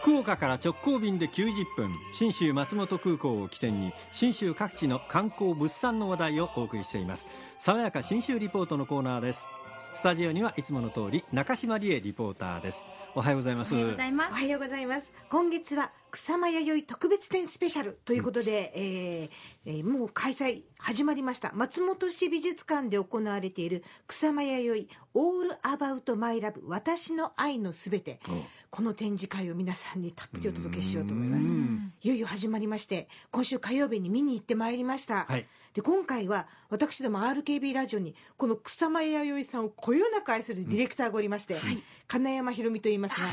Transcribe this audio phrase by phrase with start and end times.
[0.00, 7.26] 福岡から直行便で90分信州松本空港を起点に信州各地の観光物産の話題をお送りしています。
[7.58, 9.48] 爽やか信州リポートのコーナーです。
[9.94, 12.84] スタジオにはいつもの通り中島理恵リポーターです。
[13.18, 13.74] おはようございます。
[13.74, 14.30] おはようございます。
[14.30, 15.12] おはようございます。
[15.28, 19.30] 今月は草間弥生特別展スペシャルということで、うん、えー、
[19.66, 21.50] えー、もう開催始まりました。
[21.52, 31.52] 松本市美術館で行われている草間弥生オールアバウトマイラブ私の愛のすべて、うん、この展示会を皆さんにたっぷりお届けしようと思います。
[31.52, 35.48] いよいよ始まりまして今週火曜日に見に行ってまいりました、はい。
[35.74, 41.60] で今回は私ども RKB ラジオにこの草間彌生さんをこよなく愛するディレクターがおりまして、うん、
[42.06, 43.32] 金山ひろみと言いますが、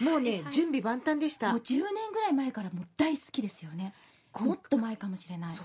[0.00, 1.50] もうね、準備万端でした。
[1.52, 3.94] もう10年ぐらい前からもう大好きですよね。
[4.38, 5.58] もっと前かもしれない、はい、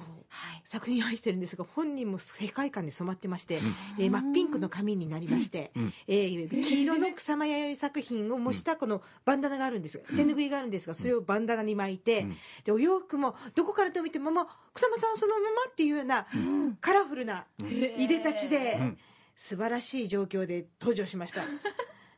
[0.63, 16.25] 作品を愛してるんですが本人も世界観に染まってまして、うん、えー、真っピンクの髪になりまして、うん、えー、黄色の草間弥生作品を模したこのバンダナがあるんです手ぬぐいがあるんですがそれをバンダナに巻いて、うん、でお洋服もどこからと見ても、まあ、草間さんそのままっていうような、
[16.81, 18.79] カラフルないでたちで、
[19.35, 21.43] 素晴らしい状況で登場しました。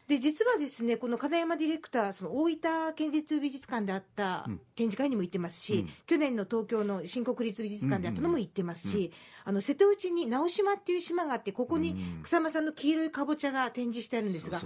[0.08, 9.12] で実はですねこの金山ディレクターその大分県立美術館であった展示会にも行ってますし、うん、去年の東京の新国立美術館であったのも行ってますし、
[9.44, 14.62] あの瀬戸内に直島っていう島があってここに草間さんの黄色いかぼちゃが展示してあるんですが、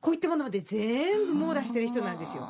[0.00, 2.46] こういったものまで全部網羅してる人なんですよ。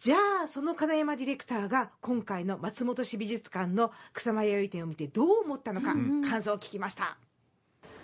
[0.00, 5.94] じゃあその金山ディレクターが今回の松本市美術館の草間弥生展を見てどう思ったのか、
[6.28, 7.18] 感想を聞きました。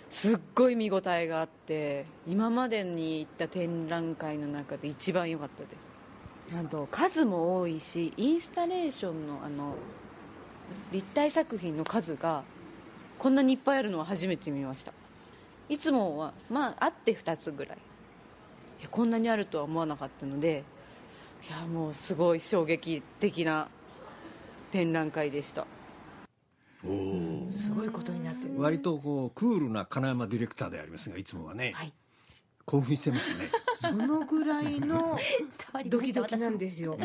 [0.09, 5.69] すっごい見応えがあって今までに行った展覧会の中で一番良かったで
[6.49, 6.55] す。
[6.55, 9.75] なんと数も多いしインスタレーションのあの
[10.91, 12.43] 立体作品の数が
[13.19, 14.93] こんなにいっぱいあるのは初めて見ました。
[15.67, 17.77] いつもはまああって2つぐらい。
[18.79, 20.63] いやこんなにあるとは思わなかったので
[21.47, 23.67] いやもうすごい衝撃的な
[24.71, 25.67] 展覧会でした。
[26.81, 28.18] すごいことに
[28.59, 31.93] 割とこうクールな金山ディレクターでありますがいつもはね、はい、
[32.65, 33.49] 興奮してますね。
[33.81, 35.17] そのぐらいの
[35.87, 36.97] ドキドキなんですよ、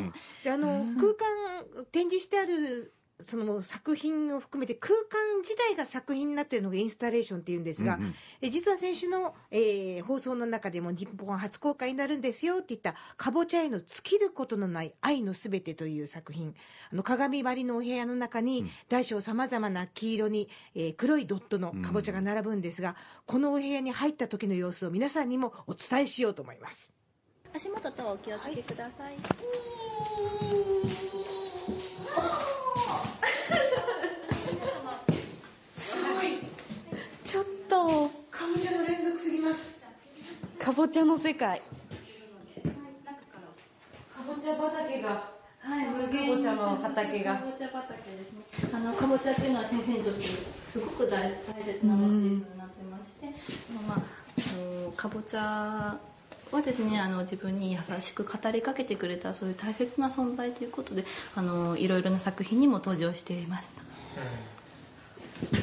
[0.43, 16.54] であの空間展示してあるその作品を含めて空間自体が作品になっているのがインスタレーションっていうんですが、うんうん、え実は先週の、えー、放送の中でも日本初公開になるんですよって言った「かぼちゃへの尽きることのない愛のすべて」という作品。
[16.92, 22.94] あの鏡張りのお部屋の中に大小さまざまな黄色に、えー、黒いドットのかぼちゃが並ぶんですが、うん、
[23.26, 26.92] このお部屋に入った時の様子を皆さんにもお伝えしようと思います。
[27.54, 29.14] 足元とお気をつけください、はい
[38.31, 39.84] かぼちゃの連続すぎます
[40.58, 41.65] かぼちゃの世界か
[44.27, 45.93] ぼちゃ畑がはい、か
[46.27, 47.37] ぼちゃの畑が。
[47.37, 48.75] かぼちゃ畑ですね。
[48.75, 55.97] あのかぼちゃっていうのは先生にとってすごく大大切なモチーフになってまして、うん、まああのかぼちゃ
[56.53, 63.79] はですねあの自分に優しく語りかけてくれたそういう大切な存在ということであのいろいろな作品にも登場しています。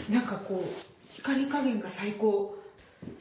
[0.09, 2.57] なんかこう光加減が最高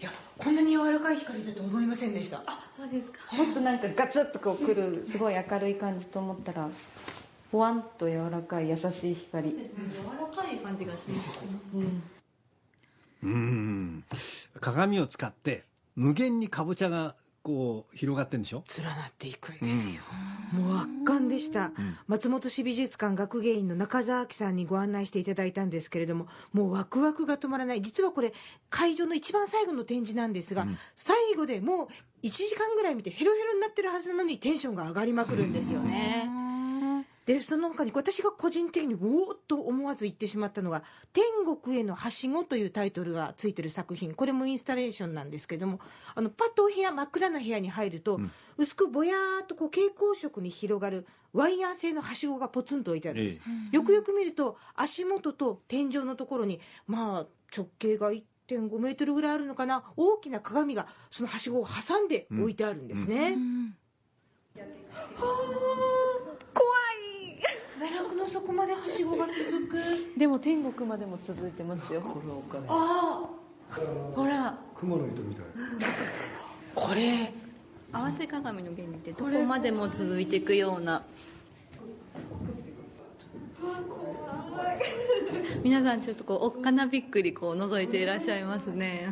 [0.01, 2.43] いやこんなに柔らかい光だと思いませんでした。
[2.47, 3.19] あそうですか。
[3.29, 6.69] 本当なんかガツッとこうくるすごい明るい感じと思ったら
[7.53, 9.57] ほわんと柔らかい優しい光、柔
[10.19, 11.41] らかい感じがします
[11.75, 12.03] うん。
[13.23, 14.05] うん。
[14.61, 15.65] 鏡を使って
[15.97, 18.63] 無限にかぼちゃがこう広がってんでしょ？
[18.77, 20.03] 連なっていくんですよ、
[20.55, 27.83] うん、もう圧巻でした、うん、松本市美術館学芸員の中澤明さんにご案内していただいたんですけれどももうワクワクが止まらない。
[27.83, 28.35] 実はこれ
[28.69, 31.89] 会場の一番最後の展示なんですが、うん、最後でもう
[32.23, 36.29] 1時間ぐらい見てヘロヘロになってるはずなのにテンションが上がりまくるんですよね、
[37.27, 40.83] でその他に私が個人的におおっと思わず言ってしまったのが
[41.13, 44.15] 「天国へのはしご」というタイトルがついてる作品。
[44.15, 45.81] これもインスタレーションなんですけども
[46.15, 57.27] あのパッとお部屋真っ暗な部屋に入ると、うん、薄くぼやーっとこう蛍光色に広がるワイヤー製のはしごがポツンと置いてあるんです、ええ、よくよく見ると足元と天井のところにまあ
[57.57, 59.85] 直径が1.5メートルぐらいあるのかな。
[59.97, 63.33] 大きな鏡がそのはしごを挟んで置いてあるんですね、うん。
[63.35, 63.77] うん
[68.21, 69.79] の底まではしごが続く
[70.17, 72.01] でも天国までも続いてますよ。
[72.01, 73.77] これお金ああ
[74.15, 74.59] ほら。
[74.75, 75.45] 雲の糸みたい。
[76.75, 77.33] これ。
[77.93, 81.03] 合わせ鏡の原理ってどこまでも続いていくような。
[85.63, 89.09] 皆さんちょっとこうおっかなびっくりこう覗いていらっしゃいますね。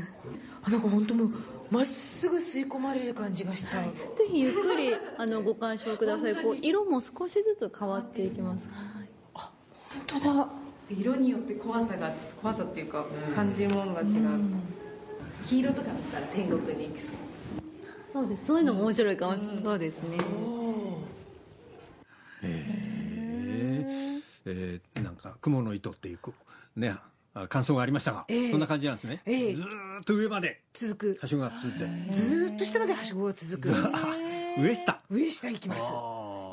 [0.63, 1.29] あなんか本当もう
[1.71, 6.37] まっすぐ吸い込まれる感じがしちゃう、ぜひゆっくりあのご鑑賞ください。
[6.37, 8.69] こう色も少しずつ変わっていきます。
[9.35, 9.51] 本
[10.07, 10.49] 当だ
[10.91, 13.05] 色によって怖さが怖さっていうか
[13.35, 14.09] 感じるものが違う、
[15.45, 17.17] 黄色とかだったら天国に行きそう。
[18.13, 18.47] そうです。
[18.47, 20.19] そういうのも面白いかもしれない、そうですね。
[22.43, 25.03] えー。
[25.03, 26.19] なんか雲の糸っていう
[26.75, 26.95] ね
[27.35, 28.51] あ感想がありましたが、ええ。
[28.51, 29.55] そんな感じなんですね、ええ。
[29.55, 31.19] ずーっと上まで続く。
[31.21, 33.69] はしごが続いて、ずーっと下まではしごが続く。
[34.59, 35.03] 上下。
[35.11, 35.85] 上下行きます。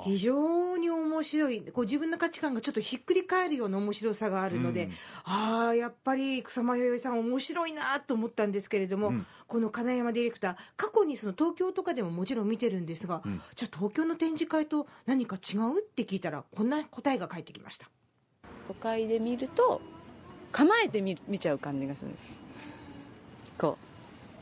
[0.03, 1.61] 非常に面白い。
[1.61, 4.91] こう自分の価値観がちょっとひっくり返るような面白さがあるので、うん。
[5.23, 9.25] ああやっぱり草間彌生さん面白いなと思ったんですけれども、うん。
[9.47, 13.41] この金山ディレクター過去にその東京とかでももちろん見てるんですが、ん。
[13.55, 17.89] じゃあ東京の展示会と何か違うって聞いたらこんな答えが返ってきました。
[18.67, 19.81] 都会で見ると
[20.51, 22.11] 構えて見見ちゃう感じがする
[23.57, 23.77] こ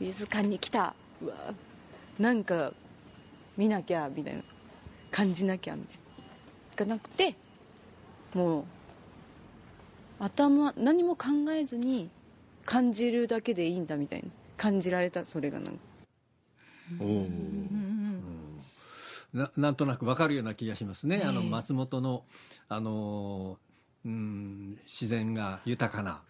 [0.00, 0.94] 美術館に来た。
[1.22, 1.54] うわ
[2.18, 2.72] なんか
[3.56, 4.42] 見なきゃみたいな。
[5.14, 6.02] 感じなきゃみたいな
[6.74, 7.34] がなくて
[8.34, 8.64] もう
[10.20, 12.10] 頭何も考えずに
[12.64, 14.28] 感じるだけでいいんだみたいな。
[14.56, 15.80] 感じられたそれがなんか。
[17.00, 17.28] おー
[19.32, 22.22] ななんとなくわかるような気がしますね、あのええ松本の、
[22.68, 26.22] あのーうん、自然が豊かな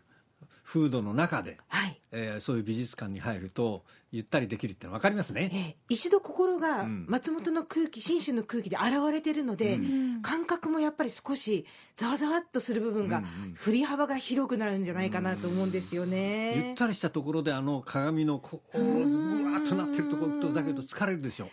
[0.64, 2.00] 風土の中で、はい。
[2.10, 5.50] えーそういう美術館に入るとゆったりできるってのは分かりますね。
[5.52, 5.76] ええ。
[5.88, 7.06] 一度心がうん。
[7.08, 11.66] 松本の空気信州の空気で現れてるので、う感覚もやっぱり少し
[11.96, 13.54] ざわざわっとする部分が、うんうん。
[13.54, 16.74] 振り幅が広くなるんじゃないかなと思うんですよゆねっ。
[16.76, 21.48] たりしたところであの鏡のこううわーっとなってるところとだけど疲れるでしょ。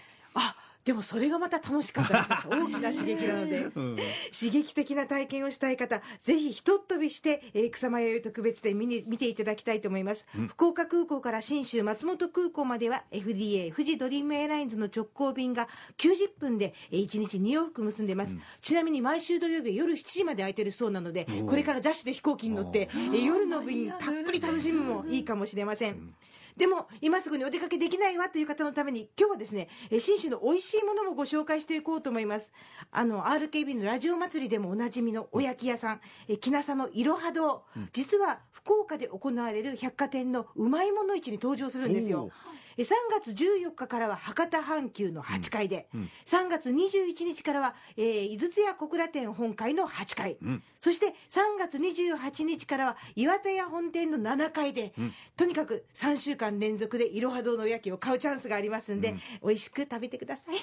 [0.82, 3.58] あでもそれがまた楽しかったりします 大きな刺激なので。
[3.58, 3.96] うん。
[4.38, 15.68] 刺激的な体験をしたい方ぜひひとっ飛びして、えー草間彌生特別展見に見ていただきたいと思います、福岡空港から信州松本空港までは FDA 富士ドリームエアラインズの直行便が
[15.98, 26.14] 90分で、えー1日2往復結んでます、ちなみに毎週土曜日は夜7時まで空いてるそうなのでこれからダッシュで飛行機に乗って、えー夜の便たっぷり楽しむもいいかもしれません
[26.62, 32.54] でも今すぐにお出かけできないわという方のために今日はですねえー信州の美味しいものもご紹介していこうと思います。
[32.92, 37.64] あの RKB のラジオ祭りでもおなじみのおやき屋さんえー木なさのいろは堂。
[37.94, 42.30] 実は福岡で行われる百貨店のうまいもの市に登場するんですよ
[42.78, 50.64] 3月14日からは博多阪急の8階で、うん3月21日からは、えー井筒屋小倉店本館の8階、ん。
[50.80, 54.94] そして3月28日からは岩田屋本店の7階で、
[55.36, 60.56] とにかく3週間連続でいろは堂のおやきを買うチャンスがありますんで、美味しく食べてください。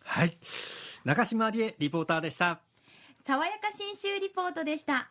[0.00, 0.36] はい。
[1.04, 2.60] 中島理恵リポーターでした。
[3.24, 5.08] 爽やか新州リポートでした